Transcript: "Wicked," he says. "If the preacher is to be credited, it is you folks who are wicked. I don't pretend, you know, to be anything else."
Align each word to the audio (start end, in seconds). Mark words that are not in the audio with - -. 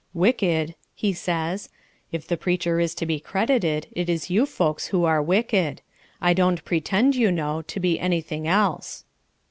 "Wicked," 0.15 0.73
he 0.95 1.13
says. 1.13 1.69
"If 2.11 2.27
the 2.27 2.35
preacher 2.35 2.79
is 2.79 2.95
to 2.95 3.05
be 3.05 3.19
credited, 3.19 3.85
it 3.91 4.09
is 4.09 4.31
you 4.31 4.47
folks 4.47 4.87
who 4.87 5.03
are 5.05 5.21
wicked. 5.21 5.81
I 6.19 6.33
don't 6.33 6.65
pretend, 6.65 7.15
you 7.15 7.31
know, 7.31 7.61
to 7.61 7.79
be 7.79 7.99
anything 7.99 8.47
else." 8.47 9.05